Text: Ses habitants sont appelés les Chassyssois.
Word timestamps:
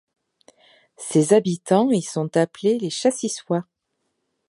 Ses 0.97 1.31
habitants 1.31 1.91
sont 2.01 2.35
appelés 2.35 2.79
les 2.79 2.89
Chassyssois. 2.89 3.65